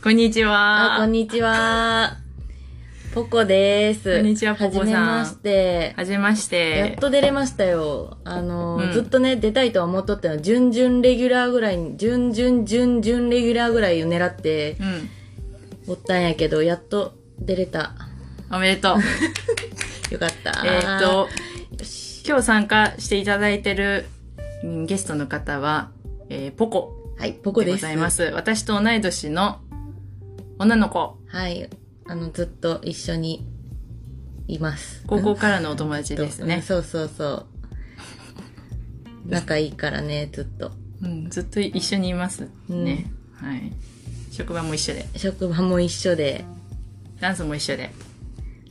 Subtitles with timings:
[0.00, 0.96] こんにちあ、は。
[1.00, 2.18] こんにちは。
[3.12, 4.18] ポコです。
[4.18, 5.92] こんにちはポコさんはじめまして。
[5.96, 6.54] はじめまし。
[6.54, 8.16] やってと出れましたよ。
[8.22, 10.40] あの、うんずっとね、出たいとは思っとったの。
[10.40, 15.10] 準々レギュラーぐらいに、準々準々レギュラーぐらいを狙ってうん。
[15.88, 17.94] おったんやけど、やっと出れた。
[18.52, 18.98] おめでとう。
[20.14, 20.62] よかった。
[20.64, 21.28] えーっと。
[22.24, 24.04] 今日参加していただいてる
[24.62, 25.90] うんゲストの方は、
[26.28, 27.76] えーポコはい、ポコでご。
[27.78, 28.22] ざいます。
[28.34, 29.58] 私と同い年の
[30.58, 31.68] 女の子、はい。
[32.06, 33.46] あの、ずっと一緒に
[34.48, 35.04] います。
[35.06, 36.62] 高校からのお友達ですうんね。
[36.62, 37.46] そうそうそう。
[39.26, 40.72] 仲いいからね、ずっと。
[41.02, 43.06] うん、ずっと一緒にいますね。
[43.34, 43.72] はい。
[44.32, 46.44] 職場も一緒で、職場も一緒で、
[47.20, 47.90] ダンスも一緒で、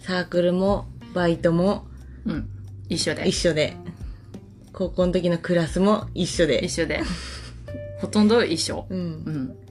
[0.01, 1.87] サークルもバイトも
[2.25, 2.49] うん、
[2.89, 3.77] 一緒で一、緒で、
[4.73, 6.65] 高校の時のクラスも一緒で。
[6.65, 7.01] 一緒で、
[7.99, 8.85] ほとんど一緒。
[8.89, 8.95] う。
[8.95, 9.66] うんん。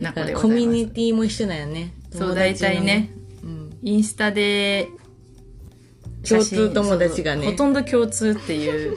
[0.00, 0.34] な子で。
[0.34, 1.92] コミュニティも一緒だよね。
[2.10, 3.10] そう、友大体ね、。
[3.42, 3.78] うん。
[3.82, 4.88] インスタで、
[6.28, 8.96] 共通友達がねほとんど共通っていう。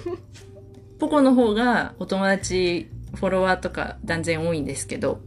[0.98, 5.20] ポコの方がお友達、フォロワーとか断然多いんですけど、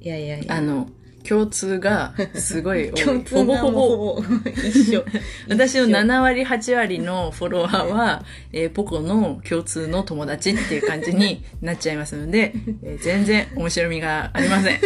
[0.00, 0.56] いやいやいや。
[0.56, 0.88] あの、
[1.28, 3.04] 共通が すごい多い。
[3.04, 4.22] 共通ほぼほぼ。
[4.68, 5.04] 一緒。
[5.48, 14.80] 私の一緒7割、8割のフォロワーは、 えーポコの共通の友達っていう感じになっちゃいますので、えー全然面白みがありません。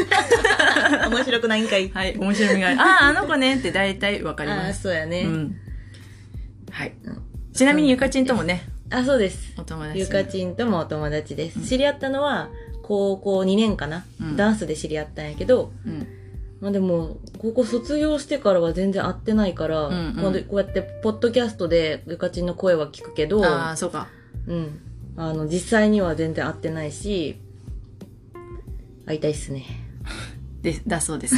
[1.10, 1.88] 面白くないんかい。
[1.90, 2.80] はい、面白みがある。
[2.80, 4.82] ああ、あの子ねって大体わかりああ、ます。
[4.82, 5.22] そうやね。
[5.22, 5.56] うん。
[6.70, 6.92] はい。
[7.52, 9.54] ちなみにゆかちんともね、あ、そうです。
[9.56, 9.98] お友達。
[10.00, 11.60] ゆかちんともお友達です。
[11.60, 12.50] 知り合ったのは、
[12.82, 16.06] 高校2年かな、うんダンスで知り合ったんやけど、うん。
[16.64, 24.08] まあでも、高校卒業してからは全然会ってないから、うんうんこうやって、ポッドキャストでゆかちんの声は聞くけど、ああ、そうか。
[24.46, 24.80] うん。
[25.14, 27.38] あの、実際には全然会ってないし、
[29.04, 29.66] 会いたいっすね。
[30.62, 31.34] で、だそうです。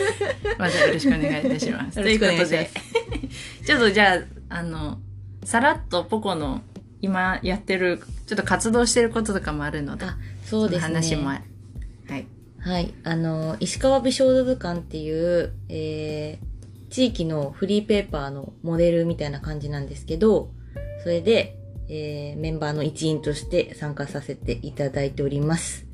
[0.58, 1.98] またよろしくお願いいたします。
[1.98, 2.72] よろしくお願いしますというこ
[3.18, 3.28] とで、
[3.66, 4.98] ちょっとじゃあ、あの、
[5.44, 6.62] さらっとポコの
[7.02, 10.16] 今やってる、ちょっと活動してることとかもあるので、あ、
[10.46, 10.88] そうですね。
[10.88, 11.28] の話も。
[11.28, 12.26] はい。
[12.62, 12.94] はい。
[13.04, 20.50] あの、石川美少女図鑑っていう、えー、地域のフリーペーパーのモデルみたいな感じなんですけど、
[21.02, 21.58] それで、
[21.88, 25.86] えー、メンバーの一員として参加させていただいております。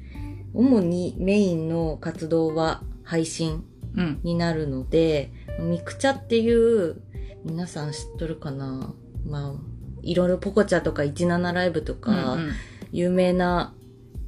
[0.52, 3.64] 主にメインの活動は配信
[3.96, 4.20] うん。
[4.22, 7.00] になるので、ミクチャっていう、
[7.44, 8.94] 皆さん知っとるかな？
[9.26, 9.52] まあ、
[10.02, 12.50] いろいろポコチャとか17ライブとか、うんうん
[12.90, 13.74] 有名な、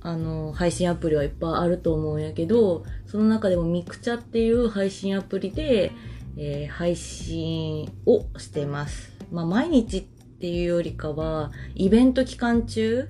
[0.02, 5.92] あの、配信アプリはいっぱいあると思うんやけど、その中でもミクチャっていう配信アプリで、
[6.36, 9.12] えー配信をしてます。
[9.30, 13.08] まあ、毎日っていうよりかは、イベント期間中、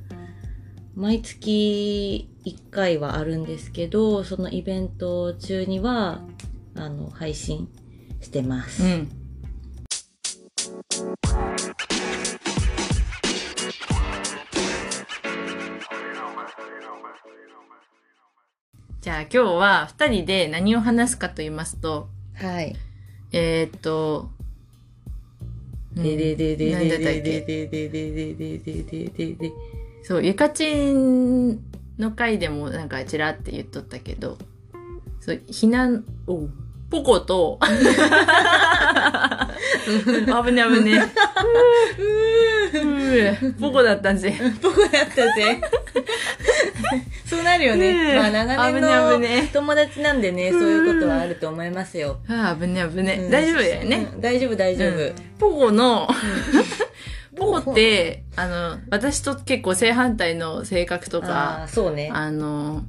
[0.96, 6.22] 毎月1回はあるんですけど、そのイベント中には、
[6.74, 7.68] あの、配信
[8.20, 8.82] してます。
[8.82, 9.19] うん。
[19.20, 22.76] あ今日は二人で何を話すかと言いますと、はい。
[23.32, 24.30] えー、っと、
[25.96, 27.20] うんでででででったっけ？
[27.20, 29.52] でででででででででで
[30.02, 31.60] そう、ゆかちん
[31.98, 34.38] の回でもなんかちらって言っとったけど、
[35.20, 36.50] そう、避難、おう
[36.90, 37.68] ポコと、 危
[40.52, 41.12] ね危ね。
[43.10, 44.34] うーポコだったんぜ。
[44.62, 45.60] 僕やったぜ。
[47.26, 47.90] そうなるよね。
[47.90, 48.72] うんまあ長
[49.20, 52.18] 年の友達なんでね、そういうことはあると思いますよ。
[52.28, 53.18] ああ、危ね危ね。
[53.20, 54.08] うん大丈夫だよね。
[54.14, 54.90] うん大丈夫大丈夫。
[54.96, 56.08] うんポコの、
[57.36, 62.10] ポコって、あの、私と結構正反対の性格とあかあ、、そうね。
[62.12, 62.82] あの、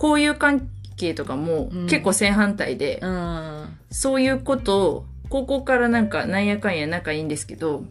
[0.00, 3.76] 交友関係とかもうん結構正反対で、うん。
[3.90, 7.82] そういうことを、高校からなんかなんやかんや仲いいんですけど、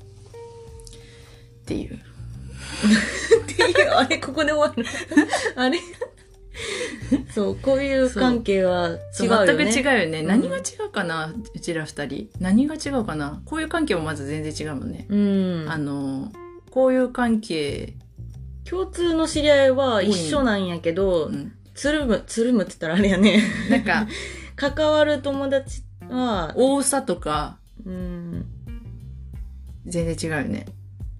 [1.68, 1.96] っていう。
[1.96, 2.00] っ
[3.46, 4.86] ていう、あれ、ここで終わる。
[5.58, 5.80] あれ？
[7.36, 9.48] そう、こういう関係は違うよね。
[9.48, 10.20] 全く違うよね。
[10.22, 11.34] うん何が違うかな？
[11.54, 12.30] うちら二人。
[12.40, 13.42] 何が違うかな？
[13.44, 15.08] こういう関係もまず全然違うもんね。
[15.10, 15.66] うん。
[15.68, 16.32] あの、
[16.72, 17.96] こういう関係、
[18.64, 23.44] 共通の知り合いは一緒なんやけど、うん、つるむ、つるむって言ったらあれやね。
[23.70, 24.08] なんか、
[24.56, 28.46] 関わる友達は、多さとか、うん、
[29.86, 30.66] 全然違うよね。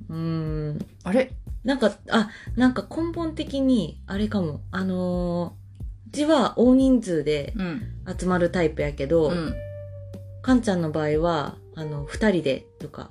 [0.10, 1.32] うん、あれ？
[1.64, 4.62] なんか、あ、なんか根本的に、あれかも。
[4.72, 5.68] あのー
[6.08, 7.82] うちは大人数でうん。
[8.18, 9.54] 集まるタイプやけど、うん。
[10.42, 13.10] かんちゃんの場合は、あの、二人でとか、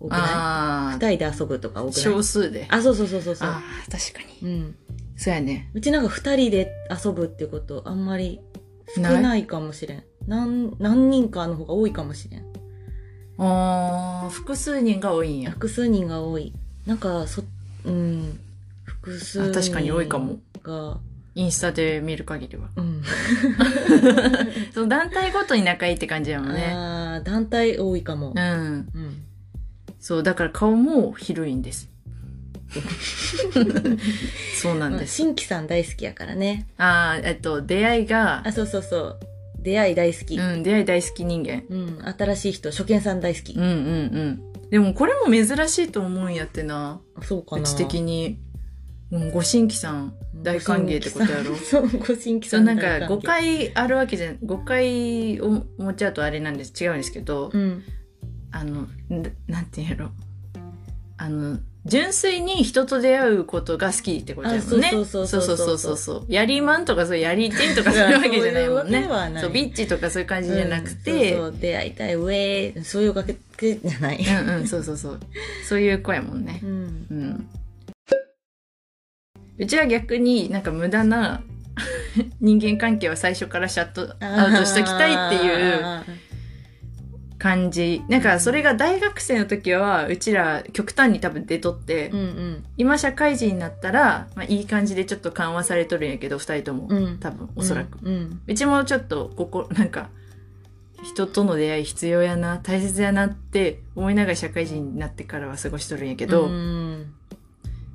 [0.00, 0.20] 多くない？
[0.22, 2.02] あ二人で遊ぶとか多あ、くない？
[2.02, 2.66] 少数で。
[2.70, 3.48] あ、そうそうそうそうそう。
[3.48, 4.48] ああ、確かに。
[4.48, 4.74] うん。
[5.16, 5.70] そうやね。
[5.74, 6.72] うちなんか二人で
[7.04, 8.40] 遊ぶってことあんまり
[8.96, 10.04] 少ないかもしれん。
[10.26, 12.47] 何、何人かの方が多いかもしれん。
[13.38, 15.50] あー、複数人が多いんや。
[15.52, 16.52] 複数人が多い。
[16.86, 17.42] なんか、そ、
[17.84, 18.38] うん、
[18.84, 20.38] 複数人あ確かに多いかも。
[20.62, 20.98] が、
[21.34, 22.68] インスタで見る限りは。
[22.76, 23.02] うん。
[24.74, 26.72] その団体ごとに仲いいって感じやもんね。
[26.74, 28.34] あー団体多いかもう。
[28.34, 28.38] ん。
[28.38, 29.22] うん。
[30.00, 31.88] そう、だから顔も広いんです。
[34.60, 35.14] そうなんまあです。
[35.16, 36.66] 新規さん大好きやからね。
[36.76, 39.18] ああ、えっと、出会いがあ、、そうそうそう。
[39.60, 40.36] 出会い大好き。
[40.36, 41.64] うん、出会い大好き人間。
[41.68, 42.14] うん。
[42.18, 43.62] 新しい人、初見さん大好きうん。
[43.62, 43.72] うんう
[44.66, 44.70] ん。
[44.70, 47.00] でもこれも珍しいと思うんやってな。
[47.22, 47.62] そうかな。
[47.62, 48.38] うち的に。
[49.10, 51.56] うん、ご新規さん大歓迎ってことやろ。
[51.56, 53.22] そう、ご新規さんなんか大歓迎誤。
[53.22, 57.82] 解あるわけじゃん、誤解を持っちゃうとあれなんです、違うんですけど、うん。
[58.50, 58.88] あの、ん
[59.46, 60.10] なんていうんやろ。
[61.16, 61.58] あの、
[61.88, 64.88] 純粋に人と出会うことが好きってことだもんね。
[64.88, 69.06] あそうそうそうそうそうそうそうやりまんとかそうやりてんとかそういうわけじゃないもんね。
[69.08, 74.18] ないそう、ビッチとかそういう感じじゃなくうんて、そうそう出会いたい、ウェーそういうわけじゃない。
[74.18, 75.20] うんうん、そうそうそう。
[75.66, 76.66] そういう子やもんねう。
[76.66, 77.06] ん。
[77.10, 77.48] うん。
[79.58, 81.42] うちは逆になんか無駄な
[82.40, 86.04] 人間関係は最初からシャットアウトしときたいっていうあ
[87.38, 88.02] 感じ。
[88.08, 92.12] なんかそれが大学生の時はうちら極端に多分出とって、ー。
[92.12, 96.86] うん今社会人になったら、まあ、いい感じでちょっと緩和されとるんやけど、二人とも。
[96.88, 97.04] うん。
[97.04, 97.18] うん。
[97.18, 97.98] 多分、おそらく。
[98.02, 98.40] うん。
[98.46, 100.10] うちもちょっと、ここ、なんか、
[101.02, 107.12] 人との出会い必要やな、大切やなって思いながら社会人になってからは過ごしとるんやけど、うん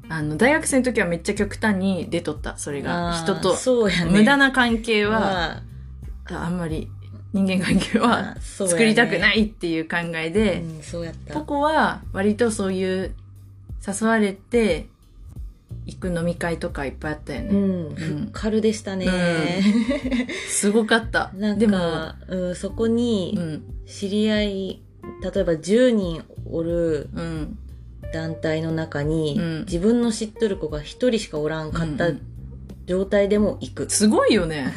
[0.09, 3.13] あの、大学生の時はめっちゃ極端に出とった、それが。
[3.23, 4.11] 人と、そうやね。
[4.11, 5.61] 無駄な関係は、は、
[6.29, 6.89] ああんまり
[7.33, 11.33] 人間関係は作りたくないっていう考えで、うん、そうやった。
[11.33, 13.15] ポコは割とそういう
[13.85, 14.87] 誘われて
[15.85, 17.47] 行く飲み会とかいっぱいあったよね。
[17.49, 19.07] うん、ふっかるでしたね。
[20.47, 21.31] すごかった。
[21.33, 24.81] なんでも、か、うん、そこうにん、知り合い、
[25.21, 27.57] 例えば10人おるうん、
[28.13, 32.32] 団体の中に、うん自分の知っとる子が1人しかおらんかったうんうん
[32.85, 33.89] 状態でも行く。
[33.89, 34.73] すごいよね。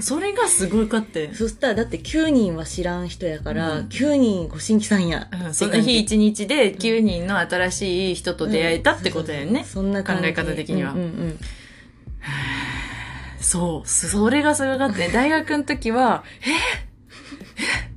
[0.00, 1.30] それがすごかったよ。
[1.34, 5.28] そしたらだって9人は知らん人やから、うん9人ご新規さんや。
[5.46, 9.64] うんその日一日で9人の新しい人と出会えたってことだよね。
[9.64, 11.38] そんな感じ考え方的にはうんうんうん
[13.40, 13.88] そう。
[13.88, 15.10] それがすごかったね。
[15.12, 16.50] 大学の時は、え？
[16.50, 16.54] え？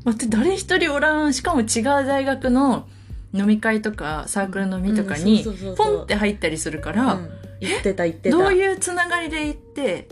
[0.04, 1.34] 待って、誰一人おらん。
[1.34, 2.88] しかも違う大学の
[3.34, 5.46] 飲み会とか、サークル飲みとかに
[5.76, 8.38] ポンって入ったりするから、うん言ってた言ってた。
[8.38, 10.08] どういうつながりで行って、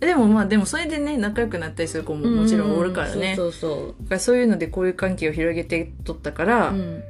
[0.00, 3.34] でもまあでもそれでね、仲良くなったりする子ももちろんおるからね。
[3.36, 6.78] そうそうだからそういうのでこういう関係を広げてとったから、そう。
[6.78, 7.02] うん。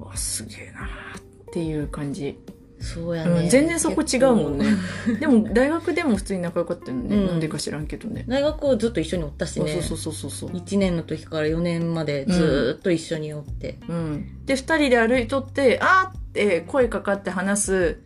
[0.00, 1.20] わすげえなっ
[1.52, 2.38] ていう感じ。
[2.80, 3.40] そうやね。
[3.42, 4.66] うん、全然そこ違うもんね。
[5.20, 7.16] でも大学でも普通に仲良かったよね。
[7.16, 8.24] うんなんでか知らんけどね。
[8.28, 9.72] 大学をずっと一緒におったしそうね。
[9.82, 10.50] そうそうそうそう。
[10.50, 13.78] 1年の時から4年までずーっと一緒におって。
[13.88, 14.46] うん。
[14.46, 17.98] で、二人で歩いとって、あーって声かかって話す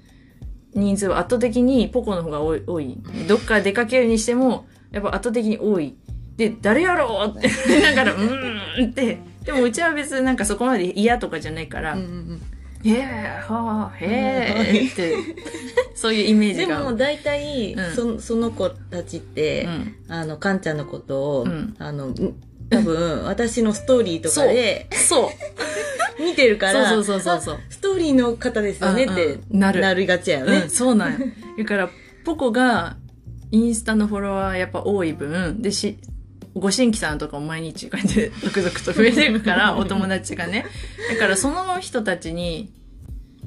[0.75, 2.63] 人数は圧倒的にポコの方が多い。
[2.67, 2.99] 多い
[3.29, 5.97] どっか出かけるにしても、やっぱ圧倒的に多い。
[6.37, 7.49] で、誰やろうって、
[7.83, 9.19] だから、うーんって。
[9.45, 12.43] でもうちは別になんかそこまで嫌とかじゃないから、うんうんうん
[12.85, 15.15] へえ、はあ、へえって、
[15.95, 16.79] そういうイメージが。
[16.79, 19.95] でも大体、うんそその子たちって、うん。
[20.09, 22.15] あの、かんちゃんのことを、うんあの、ん
[22.73, 26.23] 多分、私のストーリーとかでそう。
[26.23, 30.71] 見てるから、そうそうそうそうそうあストーリーの方ですよねってなるなりがちやよねうん、。
[30.71, 31.19] そうなんや。
[31.59, 31.91] だから、
[32.25, 32.97] ポコが、
[33.51, 35.99] インスタのフォロワーやっぱ多い分、でし、
[36.55, 40.67] ご新規さんとかも毎日こうやって続々と増えていくから、 お友達がね。
[41.11, 42.73] だからその人たちに、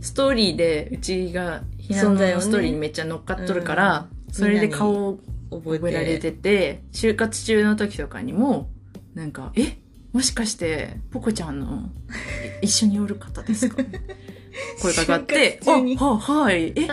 [0.02, 8.70] ストーリーで、うちが、ひなのストーリーにめっちゃ乗っかっとるから、うんそれで顔を覚えて覚えられてて、就活中の時とかにも、
[9.16, 9.78] なんか、え？
[10.14, 11.90] もしかして、ポコちゃんの、
[12.62, 13.78] い一緒におる方ですか？
[14.82, 16.88] 声かかって、あ、は、はい、え、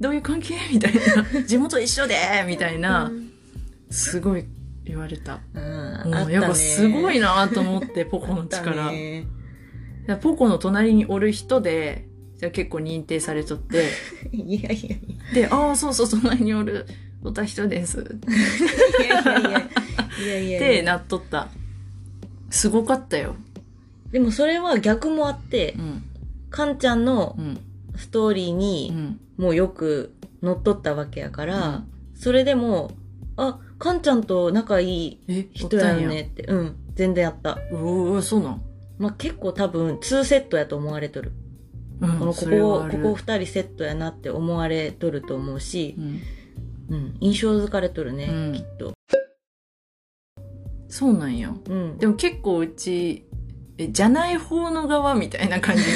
[0.00, 0.54] どういう関係？
[0.72, 1.42] みたいな。
[1.46, 2.16] 地元一緒で
[2.46, 3.10] みたいな、
[3.90, 4.44] すごい
[4.84, 5.40] 言われた。
[5.54, 6.34] うんうんあったね。
[6.34, 8.90] やっぱすごいなと思って、 ポコの力。
[10.20, 12.06] ポコの隣におる人で、
[12.38, 13.88] じゃあ結構認定されとって、
[14.32, 15.00] いやいやい
[15.34, 16.86] で、ああ、そうそう、隣におる、
[17.22, 18.04] おた人です。
[19.08, 19.48] やいやいや。
[19.48, 19.60] いや
[20.26, 20.58] いやいや。
[20.58, 21.48] ってなっとった。
[22.50, 23.36] すごかったよ。
[24.10, 26.02] でもそれは逆もあってう、ん。
[26.50, 27.58] かんちゃんのうん。
[27.96, 29.20] ストーリーうにん。
[29.36, 32.92] もうよく乗っ取ったわけやから、うんそれでも、
[33.36, 37.58] あ、かんちゃんと仲いいえ、人やよねって、うん、全然やった。
[37.70, 38.62] おおそうなん。
[38.98, 41.32] まあ、結構多分2セットやと思われとる。
[42.00, 42.48] うんこのここ、
[42.90, 46.20] ここ2人セットやなって思われとると思うしう、ん。
[46.88, 48.95] うん、印象づかれとるね、うんきっと。
[50.88, 51.52] そうなんや。
[51.68, 51.98] うん。
[51.98, 53.24] でも結構うち、
[53.78, 55.88] え、じゃない方の側みたいな感じね。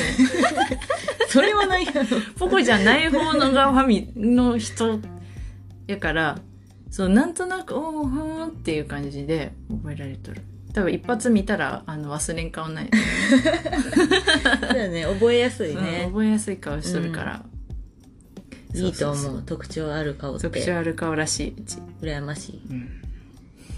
[1.28, 2.04] それはないやろ。
[2.38, 5.00] ポコじゃない方の側みの人
[5.86, 6.38] やから、
[6.90, 10.42] そう、なんとなく、おーふーんっていう感じで覚えられとる。
[10.72, 12.90] 多分一発見たら、あの、忘れん顔ない。
[12.90, 16.04] そうだね、覚えやすいうんね。
[16.06, 17.44] 覚えやすい顔しとるから。
[18.74, 19.42] いいとそうそうそう思う。
[19.44, 20.42] 特徴ある顔って。
[20.42, 21.78] 特徴ある顔らしい、うち。
[22.02, 22.99] 羨ましうん。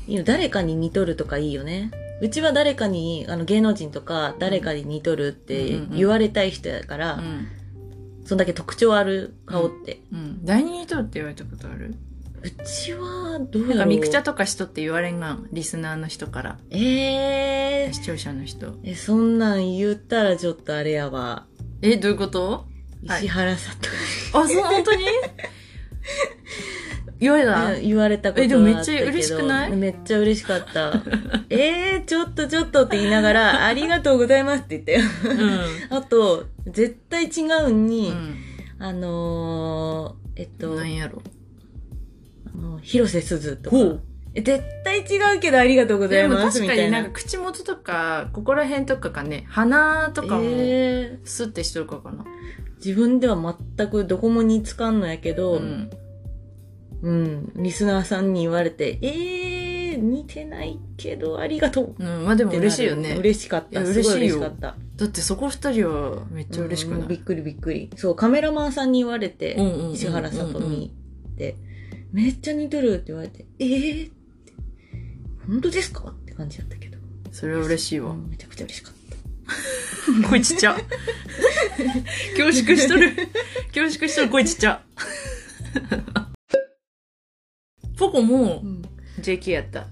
[0.06, 0.14] い。
[0.14, 1.90] い誰かに似とるとかいいよね。
[2.21, 7.49] うちは誰かに、あの芸能人とか誰かに似とるってうん言われたい人やから、うん。
[8.25, 10.00] そんだけ特徴ある顔って。
[10.12, 10.44] うん。
[10.44, 11.94] 第二にとって言われたことある？
[12.44, 15.49] うちはどうなんか、やろうミクチャとかしとって言われんがん。
[15.52, 16.59] リスナーの人から。
[16.71, 18.75] えー、視聴者の人。
[18.85, 21.47] え、そんなん言ったらちょっとあれやわ。
[21.82, 22.66] え、どういうこと？
[23.06, 23.73] はい石原さ
[24.32, 25.04] と、あ、そう、本当に？
[27.23, 27.75] 言われた？
[27.81, 29.73] 言われたことはえでもめっちゃ嬉しくない？
[29.76, 30.93] めっちゃ嬉しかった。
[31.50, 35.37] えー、ちょっとちょっとって言いながら、 ありがとうございますって言ったよ。
[35.91, 38.37] う あと、絶対違うんに、ん。
[38.79, 40.59] あのー、えっうん。
[40.59, 41.23] と、なんやろ？
[42.55, 43.76] あの広瀬すずとか
[44.35, 47.02] 絶対違うけどありがとうございます確かにな。
[47.02, 52.25] なんか口元とか、ここら辺とかかね、鼻とかも、えー、スッてしとるかかな。
[52.85, 53.37] 自分では
[53.76, 55.91] 全くどこも似つかんのやけど、うん。
[57.02, 61.94] うん、リスナーさんに言われて、えー、似てないけどありがとう。
[61.99, 63.16] うん、まあでも嬉しいよね。
[63.18, 63.80] 嬉しかった。
[63.82, 64.76] 嬉しいよ嬉しかった。
[64.97, 67.00] だってそこ二人はめっちゃ嬉しくない？
[67.02, 67.90] うんびっくりびっくり。
[67.97, 69.56] そう、カメラマンさんに言われて、
[69.92, 70.92] 石原さとみ
[71.32, 71.56] って、
[72.12, 74.52] めっちゃ似てるって言われて、えーって、
[75.49, 76.04] 本当ですか？
[76.09, 76.99] って感じだったけど。
[77.32, 78.14] それは嬉しいわう。
[78.14, 79.02] んめちゃくちゃ嬉しかった。
[80.28, 80.76] 声ちっちゃ。
[82.37, 83.11] 恐縮しとる。
[83.75, 84.82] 恐縮しとる声ちっちゃ。
[87.97, 88.83] ポコもうん
[89.21, 89.87] JK やった。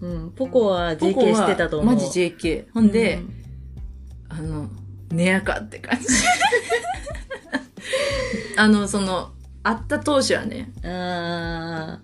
[0.00, 1.94] うん、ポコは JK はしてたと思う。
[1.94, 2.66] マジ JK。
[2.72, 3.42] ほんで、うん
[4.32, 4.70] あの、
[5.10, 6.06] ねやかって感じ。
[8.56, 9.32] あの、その、
[9.62, 12.00] 会った当初はね、あ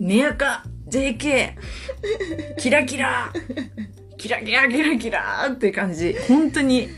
[0.00, 1.52] ねやか JK!
[2.58, 3.32] キラキラ
[4.16, 6.16] キラキラキラキラって感じ。
[6.26, 6.88] 本当に。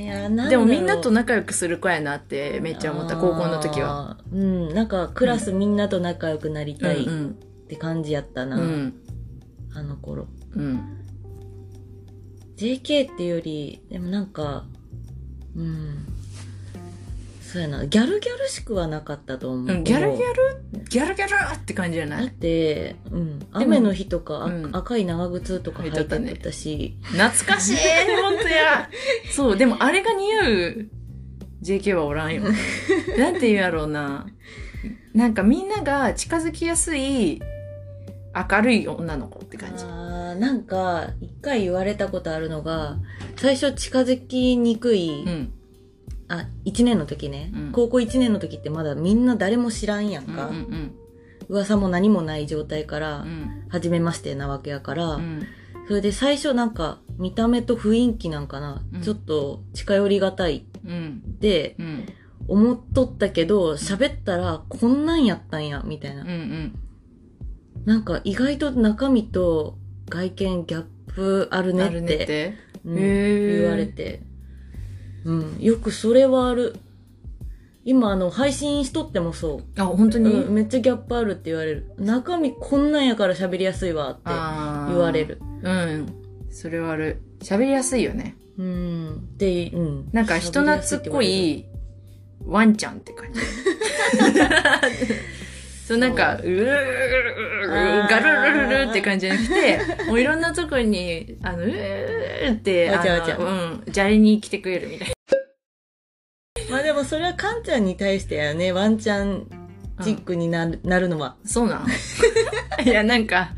[0.00, 4.18] ーいやなんだろうでもみんなと仲良くする子やなってめっちゃ思った、高校の時は。
[4.32, 7.38] うん、なんかクラスみんなと仲良くなりたいっうん
[7.68, 8.62] て感じやったな、うん。
[8.62, 8.94] うん。
[9.74, 10.28] あの頃。
[10.54, 10.80] うん。
[12.56, 14.66] JK っていうより、でもなんか、
[15.56, 16.06] うん。
[17.46, 19.76] そうやな、ギャルギャルしくはなかったと思う。
[19.76, 20.84] うんギャルギャル？
[20.88, 27.76] ギャルギャルって感じじゃなだっいて、うん、雨の日とか、あうん赤い長靴とか履いて履いとったねたし、懐かしい
[28.20, 28.90] 本当や
[29.30, 30.88] そう、でもあれが似合う
[31.62, 32.42] JK はおらんよ。
[33.16, 34.26] なんて言うやろうな。
[35.14, 37.40] なんかみんなが近づきやすい
[38.34, 39.84] 明るい女の子って感じ。
[39.84, 42.98] あーなんか、一回言われたことあるのが、
[43.36, 45.52] 最初近づきにくい、うん。
[46.28, 50.48] あ、1年の時ね、うん高校1年の時ってまだみんな誰も知らんやんうんか。
[50.48, 50.94] うん
[51.48, 53.66] 噂も何もない状態から、うん。
[53.68, 55.42] 初めましてなわけやから、うん。
[55.86, 61.22] それで最初なんか、見た目と雰囲気なんかな、うんちょっと近寄りがたいうん。
[61.36, 62.06] ってうん。
[62.48, 66.22] 思っとったけど、喋ったらこんなんやったんや、みたいな。
[66.22, 66.28] うん。
[66.28, 66.78] うん。
[67.84, 69.78] なんか意外と中身と
[70.10, 72.54] 外見ギャップあるねって、ねって。
[72.84, 74.22] うん言われて。
[75.26, 76.76] うん、よくそれはある。
[77.84, 79.80] 今あの、配信しとってもそう。
[79.80, 81.92] あ、本当に、うん、めっちゃギャップあるって言われる。
[81.98, 85.40] 中身こんなんやから喋りやすいわって言われる。
[85.62, 86.06] うん。
[86.50, 87.20] それはある。
[87.40, 88.36] 喋りやすいよね。
[88.56, 89.36] うん。
[89.36, 90.08] で、うん。
[90.12, 91.66] なんか人懐っこい
[92.44, 93.40] ワンちゃんって感じ。
[95.86, 96.64] そう、なんか、うー
[98.08, 99.78] ガルルルルって感じじゃなくて、
[100.10, 105.15] もういろんなとこに、あの、うーって、わちゃわちゃうん、砂利に来てくれるみたいまあでも
[107.06, 109.46] それはカンちゃんに対してやね、ワンちゃん
[110.02, 111.36] チックになる,、なるのは。
[111.42, 111.48] な。
[111.50, 111.86] そうなん
[112.84, 113.50] いや、なんか、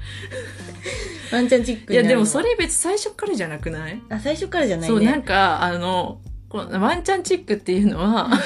[1.33, 2.26] ワンちゃんチックいや、になるのは。
[2.26, 4.00] でもそれ別最初からじゃなくない？
[4.09, 5.23] あ、最初からじゃないそう、なんね。
[5.23, 8.40] か、あの、このワンちゃんチックっていうのは、あ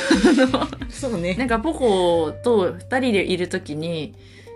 [0.90, 1.44] そうの、なね。
[1.44, 4.14] んかポコと二人でいるときに、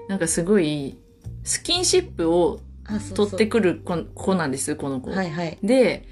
[0.08, 0.96] なんかすごい、
[1.44, 5.10] スキンシップをあ、そうそう取ってくる子子なんです、この子。
[5.10, 5.58] はいはい。
[5.62, 6.04] で、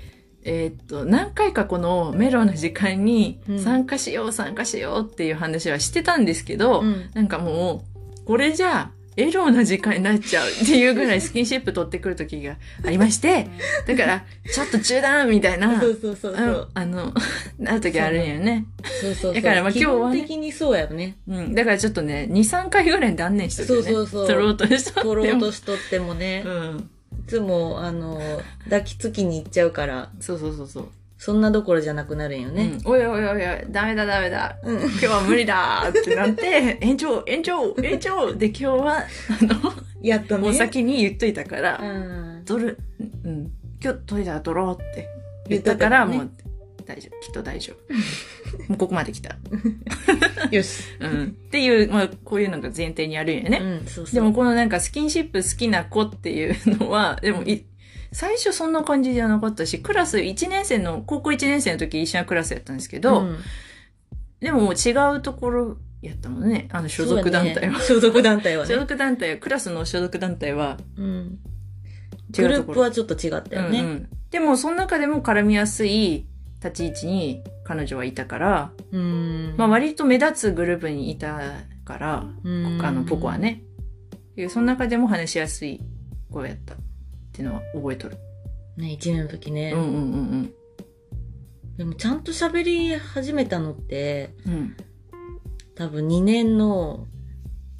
[0.45, 7.11] えーっと、何回かこのメロの時間にうん参加しよう、参加しようっていう話はしてたんですけど、うん。
[7.15, 7.85] なんかも
[8.23, 13.49] う、これじゃあ、エロな時間になっちゃうっていうぐらいスキンシップ取ってくる時がありまして、
[13.87, 16.69] だから、ちょっと中断みたいな、そうそうそうそう。
[16.75, 17.15] あの、
[17.59, 18.67] なる時あるんよね。
[18.83, 19.35] そうそうそう。
[19.35, 21.17] だからまあ今日はね基本的にそうやよね。
[21.29, 21.55] うん。
[21.55, 23.83] だからちょっとね、2、3回ぐらい断念してるよね。
[23.83, 25.15] そうそうそう取ろうとしとっても。
[25.15, 26.51] 取ろうとしとってもねう。
[26.51, 26.91] ん。
[27.26, 28.21] つも、あの、
[28.64, 30.88] 抱きつきに行っちゃうから、そうそうそうそう。
[31.16, 32.78] そんなどころじゃなくなるんよね。
[32.85, 34.59] うん、おいおいおいおい、ダメだダメだ。
[34.62, 34.80] うん。
[34.83, 39.04] 今日は無理だってなって、 延長、延長、延長で今日は、あ
[40.02, 42.42] やっとの、お先に言っといたから、うん。
[42.44, 42.78] 取る、
[43.25, 43.50] うん、
[43.83, 45.09] 今日取れたら取ろうって
[45.49, 46.30] 言言ったから、ねもう、
[46.85, 47.95] 大丈夫、きっと大丈夫。
[48.69, 49.37] もうここまで来た。
[50.50, 50.85] よし。
[51.00, 51.25] うん。
[51.25, 53.59] っていう、まあ、こういうのが前提にあるんよね。
[53.62, 54.14] うん、そうそう。
[54.14, 57.64] でも、このなんかスキンシップ好きな子っていうのは、でもい、
[58.12, 63.38] 最初そんな感じじゃなかったし、クラス1年生の、高校1年生の時一緒なクラスやったんですけど、うん
[64.41, 66.69] でももう違うところやったもんね。
[66.71, 67.79] あの所属団体は。
[67.79, 68.81] ね所属団体は所ね。
[68.81, 71.38] 属団体は、クラスの所属団体はうん。
[72.37, 72.73] 違グルー。
[72.75, 73.81] プはちょっと違ったよね。
[73.81, 76.26] うんうんでも、その中でも絡みやすい
[76.64, 79.54] 立ち位置に彼女はいたから、うん。
[79.56, 81.40] まあ割と目立つグループにいた
[81.85, 83.38] から、うんあの、ポコは。
[83.38, 83.62] ね。
[84.35, 85.80] でその中でも話しやすい
[86.30, 86.76] 子やったっ
[87.33, 88.16] ていうのは覚えとる。
[88.76, 89.73] ね、1年の時ね。
[89.73, 89.90] うんうんう
[90.37, 90.54] ん
[91.76, 94.52] でもちゃんと喋り始めたのって、うん。
[94.52, 94.76] うん。
[95.75, 97.06] 多分2年の、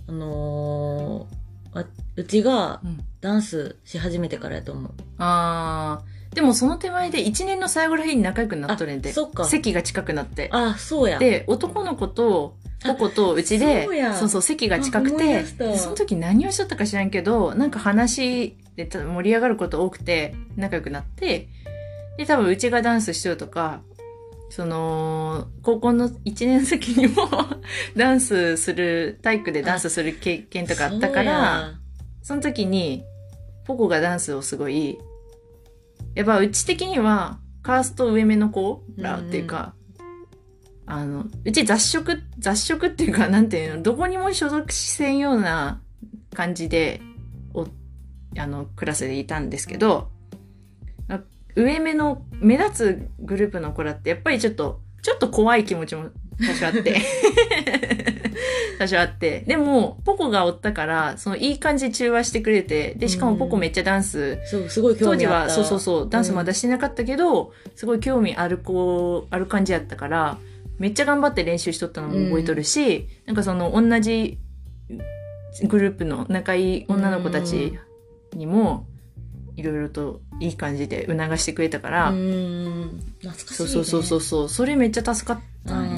[0.09, 1.45] あのー
[1.77, 1.85] あ
[2.17, 4.93] うちがうんダンスし始めてからやと思う。
[5.17, 9.45] あー、でもその手前で1年の最後らへんに仲良くなっとるんで、あそっか。
[9.45, 10.51] 席が近くなって。
[10.53, 11.19] あ、そうや。
[11.19, 21.49] で、男の子と、ポコとうちでそうや、そう席が近くて、その時何をしとったか知らんけど、なんか話でた盛り上がること多くて、仲良くなって、
[22.19, 23.81] で、多分うちがダンスしようとか、
[24.51, 27.29] その、高校の1年生にも
[27.97, 31.75] ダンスする、体育でダンスする経験とかあったから、
[32.23, 33.05] その時に、
[33.65, 34.99] ポコがダンスをすごい、
[36.15, 39.75] やっぱうち的には、カースト上目の子らっていうか、
[40.87, 45.81] あの、うち雑食、雑食っていうか、なんていうの、どこにも所属せんような
[46.35, 47.01] 感じで、
[47.55, 47.67] お、
[48.39, 50.11] あの、クラスでいたんですけど、
[51.09, 51.21] あ
[51.57, 57.01] 上目の、目立つグループの子らって、やっぱりちょっと、ちょっと怖い気持ちも多少あって。
[58.79, 59.41] 多少あって。
[59.47, 65.39] でも、ポコがおったから、そのいい感じで中和してくれて、で、しかもポコめっちゃダンス、そう、すごい興当時味あった。
[65.39, 70.39] は、そうそうそう、ダンスまだしてなかったけど、すごい興味ある子、ある感じやったから、
[70.79, 74.39] めっちゃ頑張って練習しとったのも覚えとるし、なんかその同じ
[75.63, 77.79] グループの仲いい女の子たち
[78.35, 78.87] にも、
[79.57, 83.01] いろいろといい感じで促してくれたから、うーん。
[83.21, 83.57] 懐かしい、ね。
[83.57, 85.94] そうそうそうそうそう、それめっちゃ助かったね。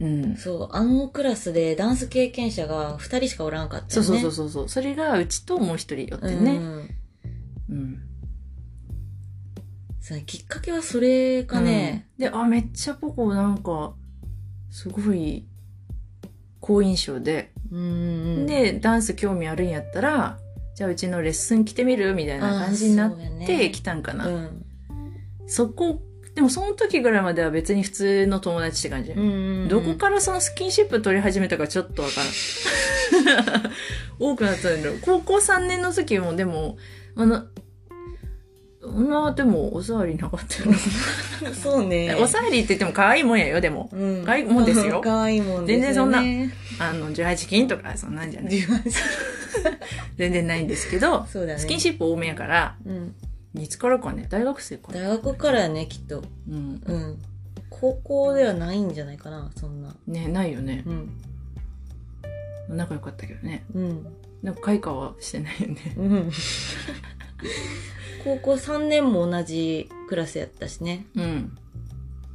[0.00, 0.36] あうんー。
[0.36, 4.20] そう、あのクラスでダンス経験者が2人しかおらんかったそうよね。
[4.22, 4.68] そうそうそうそう。
[4.68, 6.60] それがうちともう一人よってうんね。
[7.70, 8.02] うん。
[10.00, 12.08] そうきっかけはそれかね。
[12.18, 13.94] うんで、あ、めっちゃポコなんか、
[14.70, 15.46] すごい、
[16.60, 17.52] 好印象で。
[17.70, 18.46] うん。
[18.46, 20.38] で、ダンス興味あるんやったら、
[20.74, 24.26] じゃあうちのレッスン来てみるみたいな感じになって来たんかな。
[24.26, 24.64] うん。
[25.46, 26.02] そこ、
[26.40, 29.12] でもその時ぐらいまでは別に普通の友達って感じ。
[29.12, 29.68] うん。
[29.68, 32.14] どこからそのスキンシップ取り始めたかちょっとわか
[33.52, 33.62] らん。
[34.18, 34.98] 多くなったんだろう。
[35.02, 36.78] 高校3年の時もでも、
[37.14, 37.44] あの、
[38.80, 41.52] そんな、でも、お触りなかったよな。
[41.52, 42.16] そうね。
[42.18, 43.90] お触りって言っても可愛いもんやよ、でも。
[43.92, 44.24] うん。
[44.24, 45.82] 可愛いもんですよ 可愛いもんですよ、ね。
[45.82, 46.20] 全然そんな
[46.78, 48.52] あの、18金とかそんなんじゃない。
[50.16, 51.58] 全然ないんですけど、そうだね。
[51.58, 53.14] スキンシップ多めやから、うん。
[53.54, 55.00] いつからかね、大学生かな。
[55.00, 56.22] 大学からやね、きっと。
[56.48, 56.80] うん。
[56.84, 57.18] うん。
[57.68, 59.94] 高校ではないんじゃないかな、そんな。
[60.06, 60.84] ね、ないよね。
[60.86, 61.20] うん。
[62.68, 63.64] 仲良かったけどね。
[63.74, 64.06] うん。
[64.42, 65.94] なんか開花はしてないよね。
[65.96, 66.30] うん。
[68.24, 71.06] 高校3年も同じクラスやったしね。
[71.16, 71.56] うん。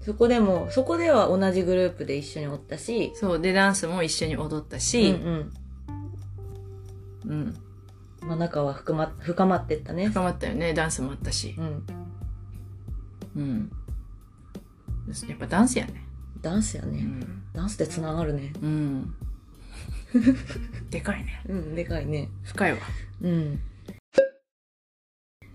[0.01, 3.39] そこでも、そこでは同じグループで一緒におったし、そう。
[3.39, 5.53] で、ダンスも一緒に踊ったうんし、うん。
[7.25, 7.57] うん。
[8.25, 10.07] まあ、仲は深ま、深まってったね。
[10.09, 10.73] 深まったよね。
[10.73, 11.61] ダンスもあったしう。
[11.61, 11.85] ん。
[13.35, 13.71] うん。
[15.27, 16.03] やっぱダンスやね。
[16.41, 16.99] ダンスやね。
[16.99, 17.43] うん。
[17.53, 18.53] ダンスで繋がるね。
[18.61, 19.13] うん。
[20.89, 21.41] でかいね。
[21.47, 22.29] うん、でかいね。
[22.43, 22.79] 深いわ。
[23.21, 23.59] うん。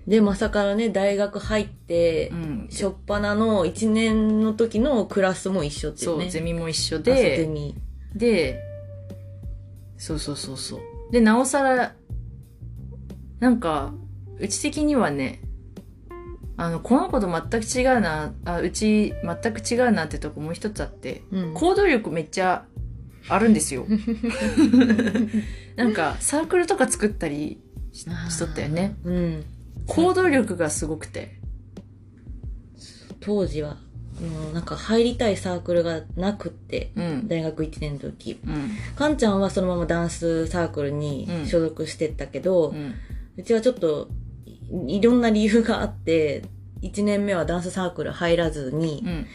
[0.07, 2.69] で、まさかのね、大学入ってう、ん。
[2.71, 6.31] しょっぱなの1年の時のクラスも一緒っていうそう、ね。
[6.31, 7.77] ゼミも一緒あそうゼで、ミ。
[8.15, 8.61] で、
[9.97, 10.81] そうそうそうそう。
[11.13, 11.95] で、なおさら、
[13.41, 13.93] なんか、
[14.39, 15.41] うち的にはね、
[16.57, 21.55] あの、この子と全く違うな、あ、うち全く違うなってとこもう一つあって、うん。
[21.55, 22.67] 行動力めっちゃ
[23.29, 23.87] あるんですよ。
[25.77, 28.95] なんか、サークルとか作ったりししとったよね。
[29.05, 29.45] うん。
[29.87, 31.41] 行動力がすごくて。
[33.21, 33.79] 当時は。
[34.19, 37.29] あの、なんか入りたいサークルがなくって、うん。
[37.29, 38.39] 大学1年の時。
[38.47, 38.71] うん。
[38.97, 42.75] かんちゃんはそのままダンスサークルにうん所属してったけど、う。
[43.41, 44.09] うんちはちょっと
[44.87, 46.43] いいろんな理由があって、
[46.83, 49.27] 1年目はダンスサークル入らずにう、ん。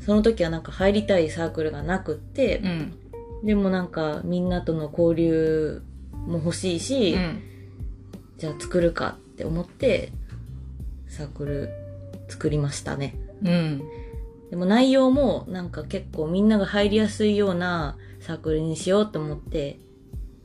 [0.00, 2.98] その時はなんか入りたいサークルがなくってう、ん。
[3.44, 5.82] でもなんかみんなとの交流
[6.26, 7.42] も欲しいし、うん。
[8.38, 10.12] じゃあ作るかって思って、
[11.08, 11.70] サークル
[12.28, 13.16] 作りましたね。
[13.42, 13.82] うん。
[14.50, 19.78] でも内容もなんか結構みんなが入りやすいようなサークルにしようと思って、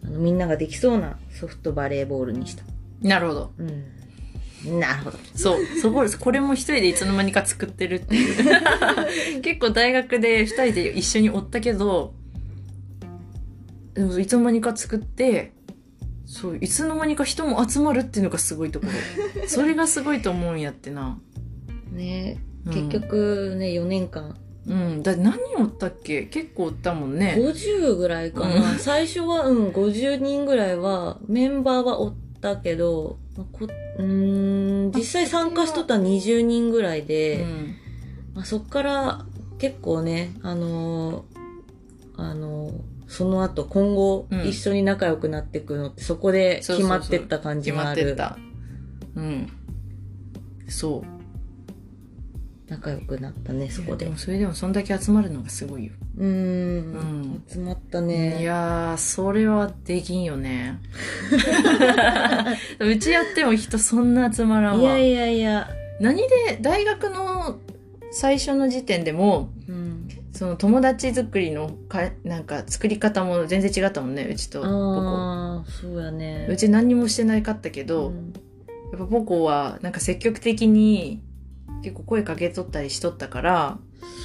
[0.05, 2.63] あのみんなができそうなソフトバレーボールにした。
[3.01, 3.51] なるほど。
[3.57, 4.79] うん。
[4.79, 5.17] なるほど。
[5.35, 5.65] そう。
[5.81, 6.19] そこです。
[6.19, 9.41] これも一人でいつの間にか作ってるっていう。
[9.41, 12.13] 結構大学で二人で一緒におったけど、
[13.93, 15.53] でもいつの間にか作って、
[16.25, 19.47] そう、いつの間にか人も集まるっていうのがすごいところ。
[19.47, 21.19] それがすごいと思うんやってな。
[21.91, 24.35] ねうん結局ね、4年間。
[24.67, 25.03] うん。
[25.03, 27.35] だ何人おったっけ結構おったもんね。
[27.37, 28.71] 50ぐらいかな。
[28.71, 37.75] うん 最初は、うん、50人ぐらいは、メンバーはおったけど、まあこうーん、実際参加しとった20人ぐらいうで、ん。
[38.33, 39.25] まあ、そっから
[39.57, 42.71] 結構ね、あのーあのー
[43.07, 48.01] その後今後うん一緒に仲良くなっていくのってそこでそうそうそう決まってった感じもある。
[48.01, 48.37] ってった。
[49.15, 49.47] うん。
[50.67, 51.14] そう。
[52.67, 54.17] 仲良くなったね、そこででも。
[54.17, 55.93] それでもそんだけ集まるのがすごいよ。
[56.17, 56.31] うーんう
[56.99, 58.41] ん集まったね。
[58.41, 60.79] いやー、それはできんよね。
[62.79, 64.81] うちやっても人そんな集まらんわ。
[64.81, 65.69] いやいやいや。
[65.99, 67.59] 何で、大学の
[68.11, 70.07] 最初の時点でも、うん。
[70.31, 74.71] その友達作りのか、なんか作り方も全然違ったもんね、うちとポコ。
[74.71, 76.47] ああ、そうやね。
[76.49, 78.33] うち何にもしてないかったけど、うん
[78.91, 81.21] やっぱポコはなんか積極的に
[81.85, 83.77] 結構声かけとったりしとったから、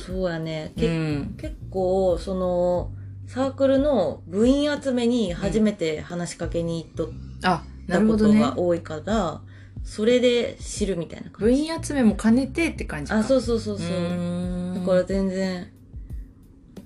[0.06, 0.72] そうやね。
[0.76, 1.34] うけん。
[1.36, 2.92] 結構、その、
[3.26, 7.10] サークルの部員集めに初めて話しかけに行っとっ
[7.86, 8.16] たこ。
[8.16, 9.42] とが多いから、
[9.84, 11.66] それで知るみたいな感部じ。
[11.66, 13.18] 員集めも兼ねてって感じか。
[13.18, 14.74] あ、そうそうそうそう。
[14.74, 15.70] だから全然、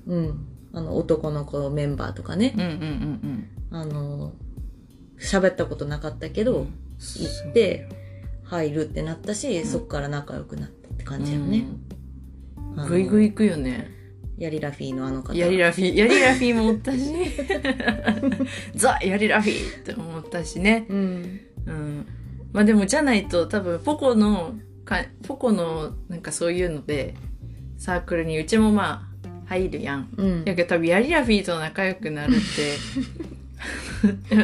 [0.09, 0.47] うん。
[0.73, 4.33] あの、男の子のメンバーとかねう、んうんうんあの、
[5.21, 6.67] 喋ったことなかったけど、うん。
[6.67, 7.89] 行って、
[8.45, 11.67] 入るってなったし、んそっから仲良くなったって感じよね。
[12.89, 13.91] ぐいぐい行くよね。
[14.37, 15.35] ヤリラフィーのあの方。
[15.35, 16.99] ヤリラフィー、 ヤリラフィーもおったし、
[18.75, 20.87] ザ・ヤリラフィーって思ったしね。
[20.89, 21.41] うん。
[21.67, 22.07] うん。
[22.53, 24.55] まあでもじゃないと多分ポコの、
[24.85, 27.15] かポコのなんかそういうので、
[27.79, 30.09] サークルにうちもまあ入るやん。
[30.17, 30.45] うん。
[30.45, 32.43] やけど多分ヤリラフィーと仲良くなるって、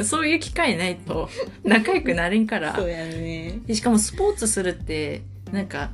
[0.05, 1.29] そういう機会ないと
[1.64, 2.75] 仲良くなれんから。
[2.75, 3.61] そうやね。
[3.66, 5.90] でしかもスポーツするって、なんか、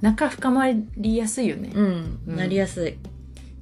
[0.00, 1.70] 仲深まりやすいよね。
[1.74, 2.20] うん。
[2.26, 2.98] うんなりやすい。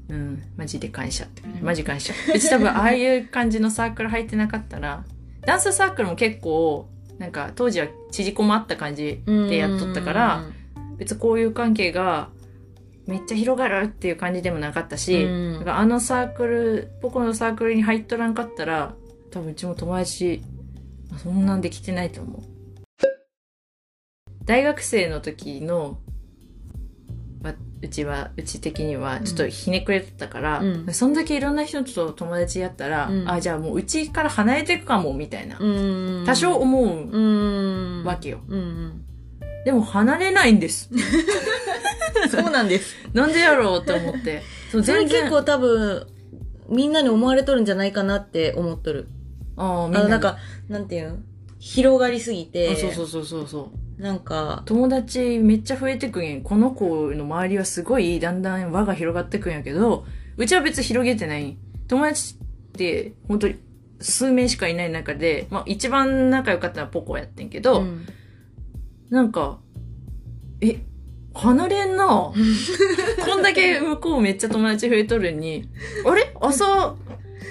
[0.09, 0.43] うん。
[0.57, 1.43] マジで感謝って。
[1.63, 2.13] マジ感謝。
[2.35, 5.05] うち多分 ああいう感じのサークル入ってなかったら、
[5.43, 6.89] ダンスサークルも結構、
[7.19, 10.45] なんか当時は縮こまった感じでやっとったから、
[10.99, 12.29] 別にこういう関係が
[13.07, 18.95] めっちゃ広がるっていう感じでもなかったし、うんあのサークル、ポコのサークルに入っとらんかったら、
[19.31, 20.43] 多分うちも友達、
[21.23, 22.43] そんなんできてないと思う。
[24.45, 25.99] 大学生の時の、
[27.43, 35.59] わうちは、うち的には、ちょっとひねくれてたから、うんそんだけいろんな人と友達やったら、うんあ、じゃあもううちから離れていくかも、みたいな。
[35.61, 36.25] うん。
[36.27, 38.05] 多少思ううん。
[38.05, 38.41] わけよ。
[38.49, 39.06] うんうん。
[39.67, 40.89] でも離れないんです。
[42.31, 42.95] そうなんです。
[43.13, 44.41] なんでやろうって思って。
[44.71, 46.07] そうそれ全然結構多分、
[46.69, 49.09] みんなに思われとるんじゃないかなって思っとる。
[49.57, 50.37] ああ、みんなあの、なんか、
[50.69, 51.17] なんていうの？
[51.59, 54.01] 広がりすぎて、あそうそうそうそうそう。
[54.01, 56.43] なんか、友達めっちゃ増えてくんやん。
[56.43, 60.05] この子の周りはすごいだんだん輪が広がってくんやけど、
[60.37, 61.57] うちは別に広げてない。
[61.89, 63.57] 友達って本当に
[63.99, 68.07] 数名しかいない中で、まあ一番仲良かったのはポコやってんけど、うん
[69.11, 69.59] なんか、
[70.61, 70.81] え、
[71.35, 72.07] 離れんな
[73.25, 75.69] こんだけ向こうめっちゃ友達増えとるのに、
[76.05, 76.33] あれ？
[76.41, 76.97] 朝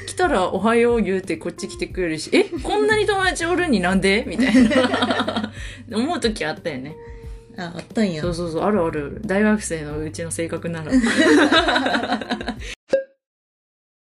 [0.07, 4.23] 来たらおはよう言うてこっち来てくれるし、え、こんなに友達おるになんで？
[4.27, 5.51] みたいな。
[5.93, 6.95] 思う時あったよね。
[7.57, 8.21] あ、あったんや。
[8.21, 9.21] そうそうそう、あるあるある。
[9.25, 10.91] 大学生のうちの性格なら。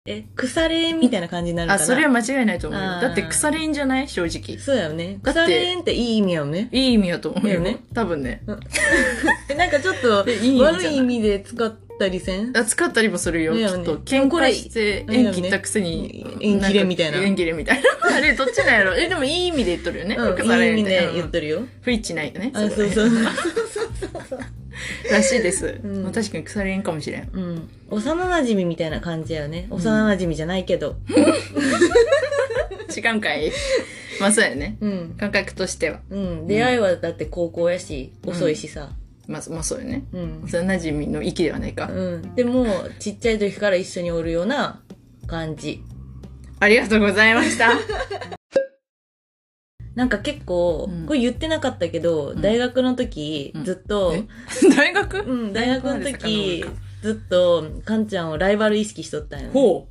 [0.07, 2.87] え、腐れ縁みたいな感じになるかあ、なそれは間違いないと思うよ。
[2.87, 4.07] あーだって腐れんじゃない？
[4.09, 4.59] 正直。
[4.59, 5.19] そうやよね。
[5.23, 6.69] だって腐れ縁っていい意味やよね。
[6.73, 7.49] いい意味やと思うよ。
[7.49, 8.43] だよね多分ね。
[9.49, 10.75] えなんかちょっと、 えいい意味じゃない？
[10.75, 12.53] 悪い意味で使ったりせん？
[12.55, 13.55] あ使ったりもするよ。
[13.55, 13.97] だよねきっと。
[14.01, 16.37] 喧嘩して縁切ったくせに。
[16.39, 18.15] 縁切れみたいな縁切れみたいな。
[18.15, 18.95] あれ、どっちなんやろ？
[18.95, 20.17] え、でもいい意味で言っとるよね。
[20.17, 21.63] うん、腐れいい意味でんって言っとるよ。
[21.81, 22.51] 不一致ないよね。
[22.53, 23.11] あ、こそうそう。
[25.11, 25.81] らしいです。
[25.83, 27.31] うんまあ確かに腐れ縁かもしれん。
[27.33, 27.69] うん。
[27.91, 29.67] 幼馴染みたいな感じやよね。
[29.71, 30.97] 幼馴染じゃないけど。
[32.97, 33.51] 違うんかい
[34.21, 34.77] まあそうやね。
[34.81, 35.15] うん。
[35.19, 36.01] 感覚としては。
[36.11, 36.47] うん。
[36.47, 38.91] 出会いはだって高校やし、遅いしさ。
[39.27, 40.05] まあ、まあそうよね。
[40.13, 40.43] うん。
[40.45, 41.91] 幼馴染の域ではないか。
[41.93, 42.35] うん。
[42.35, 42.67] でも、
[42.99, 44.81] ちっちゃい時から一緒におるような
[45.27, 45.83] 感じ。
[46.61, 47.73] ありがとうございました。
[49.95, 54.25] なんか結構、うんこれ言ってなかったけど、うん大学の時、うんずっと、え？
[54.77, 55.19] 大学？
[55.21, 56.65] うん、大学の大時
[57.03, 59.53] ずっと、かんちゃんをライバル意識しとったんよ、ね。
[59.53, 59.87] ほ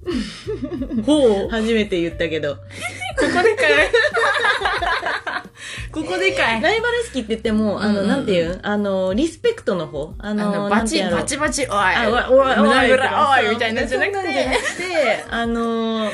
[0.98, 1.02] う。
[1.04, 1.50] ほう。
[1.50, 2.56] 初めて言ったけど。
[2.56, 2.62] こ
[3.20, 3.88] こでかい。
[5.92, 6.62] ここでかい。
[6.62, 8.56] ライバル意識って言っても、あの、うんうんなんていう？
[8.58, 11.68] んあの、リスペクトの方ああの、の、バチ、なんていうんやろバチバチ、おい。
[11.70, 14.50] あ、おい、おい、おい、胸ぐらとかおいみたいなんじゃなくてて、
[15.30, 16.06] あの、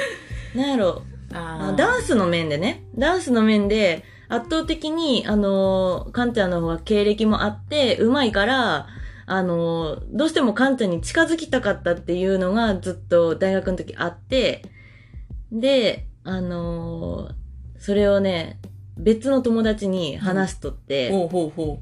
[0.53, 1.01] なんやろ、
[1.33, 8.87] あダンスの面でね、ダンスの面で、圧倒的に、あの、カンちゃんの方が経歴もあって、うまいから、
[9.25, 14.63] あの、どうしてもカンちゃんに近づきたかったっていうのがずっと大学の時あって、
[15.51, 17.29] で、あの、
[17.77, 18.59] それをね、
[18.97, 21.79] 別の友達に話しとって、ほうほうほ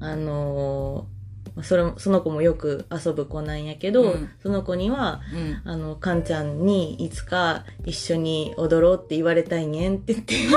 [0.00, 1.17] あのー
[1.62, 5.36] それも、その子もよく遊ぶ子なんやけど、うんその子には、う。
[5.36, 5.62] うん。
[5.64, 10.34] あの、かんちゃんにいつか一緒に踊ろうって言われたいねんって言って。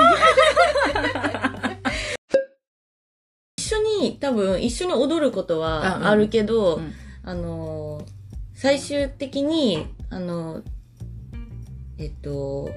[3.56, 6.92] 一緒に、多分一緒に踊ることはあるけど、うん
[7.24, 8.04] あのー
[8.54, 10.62] 最終的に、あのー
[11.98, 12.70] えっと、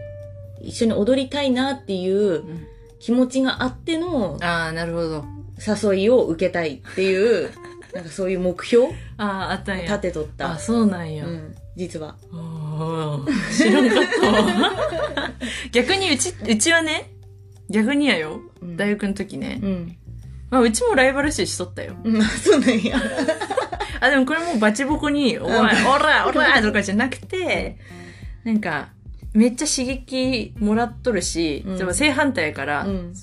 [0.60, 2.68] 一緒に踊りたいなっていううん
[3.00, 5.26] 気持ちがあってのああ、なるほど。
[5.60, 7.52] 誘いを受けたいっていう、
[7.95, 8.88] なんかそういう目標？
[9.15, 9.84] ああ、あったんや。
[9.84, 10.51] 立てとった。
[10.51, 11.25] あ、そうなんや。
[11.25, 12.17] うん、実は。
[13.58, 15.31] 知らんかったわ。
[15.71, 17.10] 逆にうち、うちはね、
[17.69, 18.41] 逆にやよ。
[18.62, 19.62] うん大学の時ね。
[19.63, 19.97] うん。
[20.49, 21.95] まあ、うちもライバル視しとったよ。
[22.03, 22.97] うん、あそうなんや。
[24.01, 25.63] あ、でもこれもうバチボコに、おい、お
[25.97, 27.77] ら、おらとかじゃなくて、
[28.43, 28.89] なんか、
[29.34, 33.13] めっちゃ刺激もらっとるし、うんでも正反対やから、うん。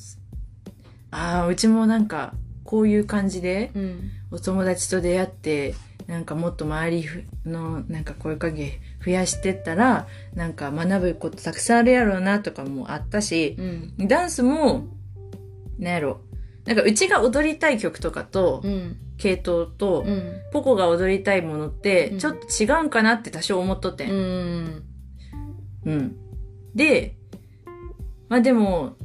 [1.11, 2.32] ああ、うちもなんか、
[2.64, 4.11] こういう感じで、うん。
[4.33, 5.75] お友達と出会って、
[6.07, 7.07] なんかもっと周り
[7.45, 14.09] の、なんか声かけ増やしてったら、なんか学ぶことたくさんあるやろうなとかもあったし、うん。
[14.09, 14.88] ダンスも、
[15.79, 16.21] なんやろ、
[16.64, 18.97] なんかうちが踊りたい曲とかと、うん。
[19.18, 20.40] 系統と、うん。
[20.51, 24.83] ポコが踊りたいものってう、んちょっと違うんかなって多少思っとってん。
[25.85, 26.16] うん。
[26.75, 27.16] で、
[28.29, 28.97] まあでも、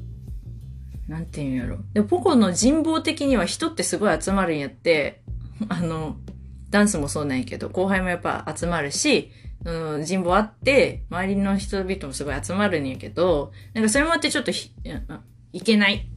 [1.08, 1.80] なんていうんやろ。
[1.94, 5.22] でもポコの人望的には人ってすごい集まるんやって、
[5.70, 6.18] あの、
[6.70, 9.32] ダンスもそうなんやけど、後輩もやっぱ集まるし、
[9.64, 15.22] うん、人望あって、周りの人々もすごい集まるんやけど、なんかそれもあってちょっとひ、いやあ
[15.54, 16.08] いけない。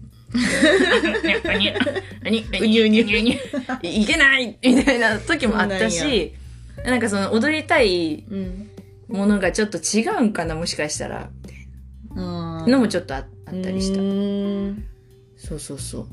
[3.82, 4.58] いけない！
[4.62, 6.34] みたいな時もあったそうし、
[6.84, 8.70] なんかその踊りたいうん。
[9.10, 11.30] ものがちょっと違うんかな、もしかしたら。
[11.42, 11.68] みたい
[12.16, 14.00] あなのもちょっとああったりした。
[14.00, 14.84] うん。
[15.36, 16.06] そうそうそう。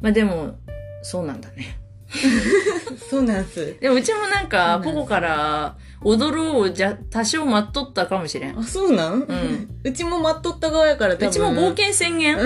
[0.00, 0.56] まあでも、
[1.02, 1.78] そうなんだね。
[3.10, 3.76] そうなんす。
[3.80, 8.58] でもうちもなんか、ポコから踊ろうじゃ、多少待っとったかもしれん。
[8.58, 9.20] あ、そうなん？
[9.20, 11.28] ん うちも待っとった側やから多分。
[11.28, 12.38] うちも冒険宣言？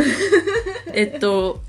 [0.94, 1.60] えっと、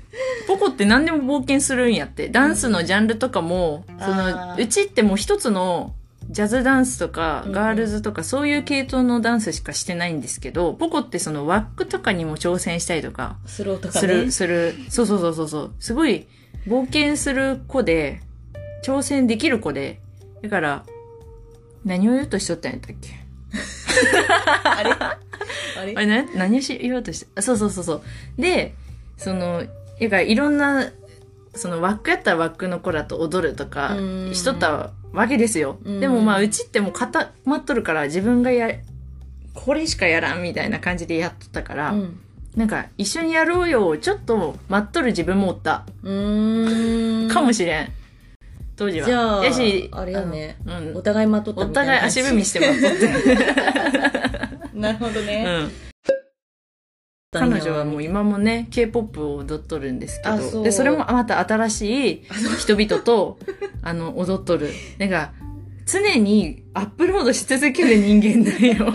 [0.46, 2.28] ポコって何でも冒険するんやって。
[2.28, 5.94] ダンスのジャンルとかも、その、うちってもう一つの
[6.30, 14.00] ジャズダンスとかガールズとかそういう系統のダンスしかしてないんですけど、ポコってそのワックとかにも挑戦したりとかスローとかね。
[14.00, 14.74] する、する。
[14.88, 15.72] そうそうそうそうそう。
[15.80, 16.26] すごい
[16.68, 18.20] 冒険する子で、
[18.84, 20.00] 挑戦できる子で、
[20.42, 20.84] だから、
[21.84, 23.08] 何を言おうとしとったんやったっけ？
[24.64, 24.90] あれ？
[24.92, 25.18] あ
[25.84, 25.94] れ？
[25.96, 28.02] あれ、な、何をし言おうとして、あそうそうそうそう。
[28.40, 28.74] で、
[29.16, 29.64] その、
[30.00, 30.90] だからいろんな、
[31.54, 35.78] そのワックやったらワックの子らと踊るとかうんしとったわけですよ。
[35.84, 38.70] うんでもまあうちってもう固まっとるから自分がや、
[39.54, 42.20] これしかやらんみたいな感じでやっとったから、うん。
[42.56, 45.84] なんか一緒にやろうよ、ちょっと待っとる自分もおった。
[46.02, 47.28] うーん。
[47.28, 47.92] かもしれん。
[48.76, 49.06] 当時は。
[49.06, 50.56] じゃあやし、あれよね。
[50.66, 51.02] うんお。
[51.02, 54.70] 互い待っとったおみたいな互い足踏みして待っとって。
[54.78, 55.44] なるほどね。
[55.46, 55.89] うん。
[57.32, 62.22] 彼女はもう今もね、K-POP を踊っとるんですけど、で、それもまた新しい
[62.58, 63.38] 人々と、
[63.82, 64.70] あの、踊っとる。
[64.98, 65.32] なんか、
[65.86, 68.92] 常にアップロードし続ける人間だよ。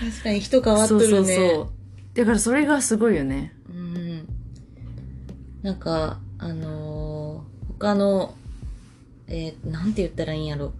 [0.00, 1.06] 確かに人変わっとるね。
[1.06, 1.68] そうそうそう。
[2.14, 3.52] だからそれがすごいよね。
[3.68, 4.28] うん。
[5.62, 8.34] なんか、あのー他の、
[9.26, 10.72] えーなんて言ったらいいんやろ。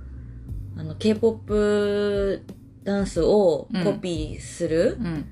[0.76, 2.42] あの、K-POP
[2.84, 5.24] ダンスをコピーするうん。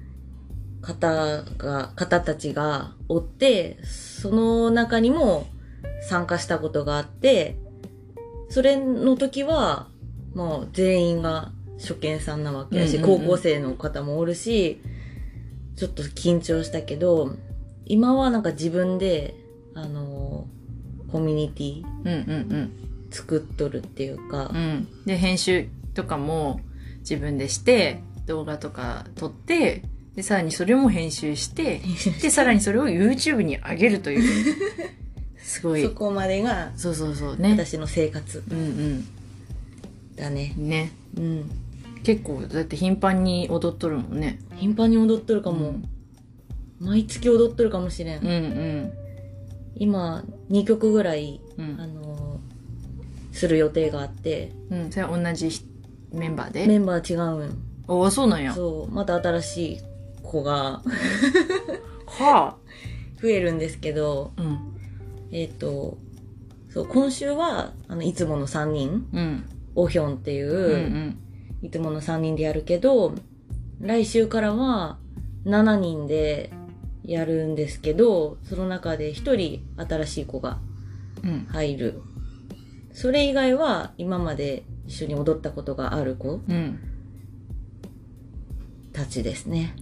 [0.81, 5.47] 方が、方たちがおって、その中にも、
[6.09, 7.57] 参加したことがあって、
[8.49, 9.89] それの時は、
[10.35, 14.81] もう全員が初見さんなわけだし、うんうんうん高校生の方もおるし、
[15.77, 17.37] ちょっと緊張したけど、
[17.85, 19.35] 今はなんか自分で、
[19.75, 20.57] あのー
[21.13, 22.73] コミュニティうんうん
[23.11, 24.57] 作っとるっていうかうん。
[24.57, 25.05] う、ん。
[25.07, 26.61] で、編集とかも
[27.01, 29.83] 自分でして、動画とか撮って、
[30.17, 31.81] で、さらにそれも編集して、
[32.23, 34.55] で、さらにそれを YouTube に上げるという。
[35.39, 35.91] すごいそ。
[35.91, 37.51] こまでがそうそうそうね。
[37.53, 39.07] 私の生活うん
[40.17, 40.61] だねう。
[40.61, 40.69] ん。
[40.69, 40.91] ね。
[41.17, 41.51] うん。
[42.03, 44.39] 結構、だって頻繁に踊っとるもんね。
[44.57, 45.69] 頻繁に踊っとるかも。
[45.69, 45.89] うん
[46.79, 48.19] 毎月踊っとるかもしれん。
[48.23, 48.93] うんうん。
[49.77, 54.91] 今、2曲ぐらい、うんあのーする予定があって、うん。
[54.91, 55.63] それは同じひ
[56.13, 56.67] メンバーで？
[56.67, 57.59] メンバー違うん。
[57.89, 58.53] おお、そうなんや。
[58.55, 59.81] そう、また新しい
[60.27, 60.83] 子が
[62.07, 62.57] は
[63.21, 64.43] 増えるんですけど、あ。
[64.43, 64.59] うん。
[65.33, 65.99] えっ、と、
[66.69, 69.45] そう、今週は、あの、いつもの3人、うん。
[69.75, 71.19] オヒョンっていう、うんうん。
[71.63, 73.15] いつもの3人でやるけど、
[73.81, 74.99] 来週からは
[75.45, 76.51] 7人で
[77.05, 80.59] やるんですけど、その中で1人新しい子が
[81.23, 81.47] うん。
[81.51, 82.03] 入る。
[82.93, 86.79] それ以外は今まで一緒に踊ったことがある子うん。
[88.97, 89.77] たちですね。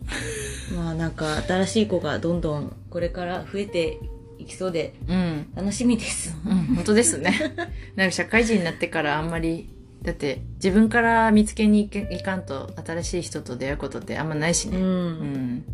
[0.74, 4.00] まあなんか新しい子がどんどんこれから増えて
[4.38, 5.46] いきそうでうん。
[5.55, 6.37] 楽しみです。
[6.44, 6.74] うん。
[6.74, 7.33] 本当ですね。
[7.94, 9.70] なんか社会人になってからあんまり、
[10.03, 14.72] だって自分から見つけに行かんと新しい人と出会うことってあんまないしう。
[14.72, 14.79] ね。
[14.79, 15.64] うんん。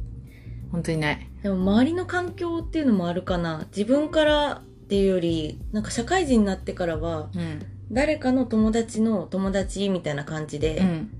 [0.71, 1.31] 本当にない。
[1.43, 3.67] でも周りの環境っていうのもあるかな。
[3.75, 7.63] 自分からっていうより、なんか社会人になってからは、うん。
[7.91, 11.11] 誰かの友達の友達みたいな感じで、うん。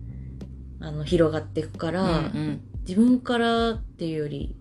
[0.81, 2.61] あの、広がっていくから、うん。
[2.89, 4.57] 自分からっていうより、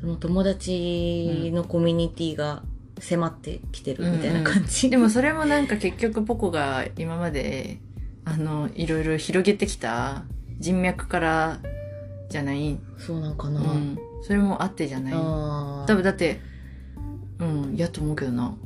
[0.00, 2.62] その友達のコミュニティが
[2.98, 4.90] 迫ってきてるみたいな感じ。
[4.90, 7.78] でもそれもなんか結局ポコが今まで、
[8.24, 10.24] あの、いろいろ広げてきた
[10.58, 11.60] 人脈から
[12.30, 12.78] じゃない。
[12.98, 13.60] そうなんかな。
[13.60, 13.98] うん。
[14.22, 15.12] それもあってじゃない。
[15.12, 16.40] 多分だって、
[17.38, 18.56] うん、やと思うけどな。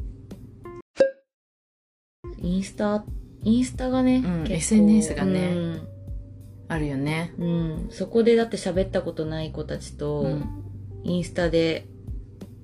[2.39, 3.05] インスタ、
[3.43, 5.81] インスタがね、うん SNS がね
[6.71, 7.35] あるよね。
[7.39, 7.47] うん。
[7.47, 7.51] う
[7.87, 10.45] んそこでだって喋ったことない子たちと、うん。
[11.03, 11.87] インスタで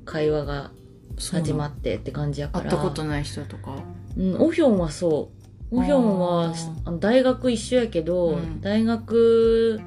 [0.05, 0.71] 会話が
[1.19, 2.65] 始まっってって感じやから。
[2.65, 3.83] 会ったことない人とか？
[4.17, 5.31] うん、オヒョンはそ
[5.73, 5.79] う。
[5.79, 6.55] オヒョンは
[7.01, 9.81] 大学一緒やけど、うん大学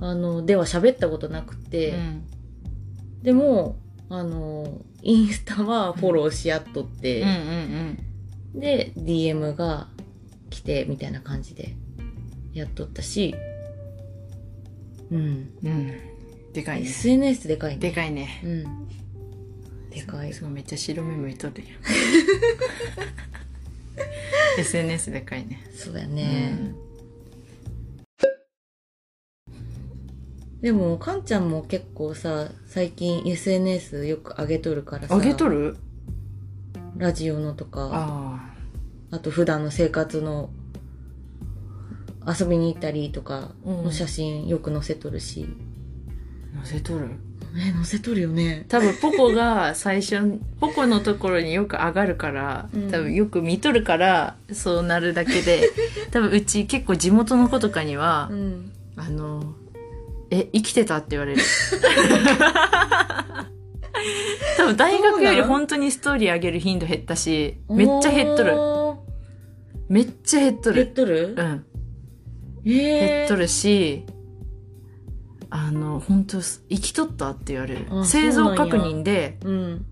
[0.00, 2.24] あのでは喋ったことなくて、うん。
[3.22, 3.76] でも
[4.10, 7.98] あのインスタはフォローし合っとっうんうて、ん
[8.54, 9.88] で DM が
[10.50, 11.74] 来てみたいな感じで
[12.54, 13.34] やっとったし、
[15.10, 15.68] うん、うん。
[15.68, 15.92] うん。
[16.52, 16.88] でかいね。
[16.88, 17.80] SNS でかいね。
[17.80, 18.40] でかいね。
[18.44, 18.88] うん。
[19.90, 20.32] でかい。
[20.32, 21.68] すごいめっちゃ白目向いとるやん。
[24.58, 25.60] SNS でかいね。
[25.74, 26.74] そうやね。
[30.60, 35.14] でも、かんちゃんも結構さ、最近 SNS よく上げとるからさ。
[35.14, 35.76] あげとる？
[36.96, 38.54] ラジオのとか、あ
[39.10, 40.50] あと普段の生活の
[42.26, 45.46] 遊びに行ったりとかの写真よく載せとるし。
[46.60, 46.64] あ。
[46.64, 47.10] 載せとる？
[47.56, 48.64] え、載せとるよね。
[48.68, 55.70] 多分ポコが最初、ポコのところによく上がるから、うん多分よく見とるから、そうなるだけで、
[56.10, 58.72] 多分うち結構地元の子とかには、うん。
[58.96, 59.54] あの、
[60.30, 61.42] え、生きてたって言われる。
[64.56, 68.50] 多分大学より本当にストーリー上げる頻度減ったし、めっちゃ減っとる。
[68.50, 68.56] る。
[69.88, 70.92] めっちゃ減っと減っる。
[70.92, 71.34] とる？
[71.36, 71.64] うん。
[72.66, 74.04] え減っとるし、
[75.50, 77.86] あの、本当生きとったって言われる。
[77.90, 79.86] あ製造確認でうん。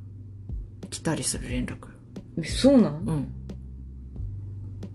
[0.90, 1.76] 来たりする連絡。
[2.38, 3.04] えそうなん？
[3.06, 3.32] うん。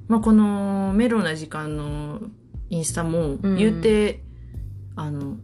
[0.07, 2.21] まあ、このメロな時間の
[2.69, 4.23] インスタもうん言って、
[4.95, 5.37] あの、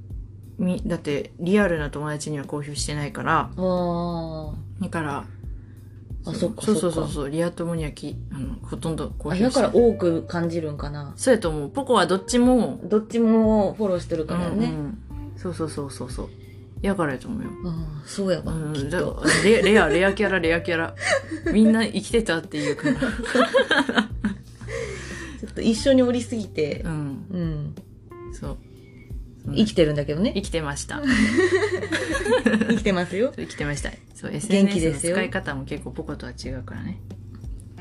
[0.58, 5.26] み、だってリアルな友達には公表してないから、あだから、
[6.26, 9.34] あそっかそうそうそうそう、リア友にはき、あの、ほとんど公あ。
[9.34, 11.14] あ、表してから多く感じるんかな。
[11.18, 11.70] そうやと思う。
[11.70, 14.68] ポコはどっちも、どっちもフォローしてるからね。
[14.68, 14.98] うんうん
[15.36, 16.30] そうそうそうそうそう。
[16.82, 17.50] やからやと思うよ。
[17.66, 19.24] ああ、そうやわ、うん、きっだと。
[19.44, 20.96] レレア、レアキャラ、レアキャラ。
[21.52, 22.96] みんな生きてたっていうから。
[25.40, 26.92] ちょっと一緒におりすぎてう、ん。
[26.92, 27.13] うん。
[29.56, 30.34] 生きてるんだけどね。
[30.36, 31.02] 生きてました。
[32.44, 33.34] 生きてますよ。
[33.36, 33.92] 生きてました。
[34.16, 37.00] そう、元気 SNS のですよ使い方も結構ポコとは違うからね。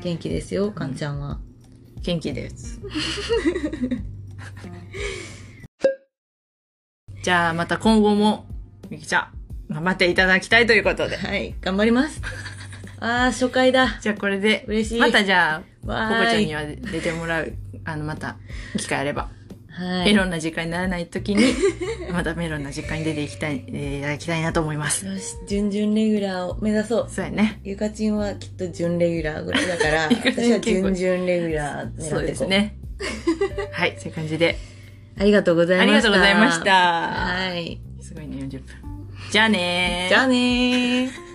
[0.01, 1.39] 元気ですよ、かんちゃんは。
[2.01, 2.81] 元気です。
[7.23, 8.45] じゃあまた今後も、
[8.89, 11.15] みきちゃん、頑張っていただきたいということで。
[11.15, 12.21] はい、頑張ります。
[12.99, 13.97] あー、初回だ。
[14.01, 16.45] じゃあこれで、嬉しいまたじゃあ、わポコちゃん。
[16.45, 17.53] には出てもらう、
[17.85, 18.37] あの、また、
[18.77, 19.29] 機会あれば、
[19.73, 20.05] はい。
[20.05, 21.43] メロンな時間にならない時に、
[22.13, 25.05] またメロンな時間に出ていきたい、えーいただきたいなと思います。
[25.05, 27.07] よし、準々レギュラーを目指そう。
[27.09, 27.59] そうやね。
[27.63, 32.09] ゆかちんはきっと準レギュラーぐらいだから、 私は準々レギュラー狙ってこう。
[32.09, 32.45] そうです。
[32.45, 32.75] ね。
[33.71, 34.57] はい、そういう感じで。
[35.17, 35.93] ありがとうございました。
[35.93, 36.71] ありがとうございました。
[36.71, 37.79] はい。
[38.01, 38.61] すごいね、40分。
[39.31, 40.09] じゃあねー。
[40.09, 41.32] じゃあねー。